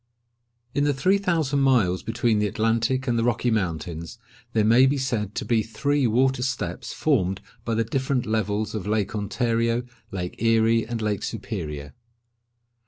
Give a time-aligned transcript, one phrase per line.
[0.73, 4.17] In the three thousand miles between the Atlantic and the Rocky Mountains,
[4.53, 8.87] there may be said to be three water steps formed by the different levels of
[8.87, 11.93] Lake Ontario, Lake Erie, and Lake Superior.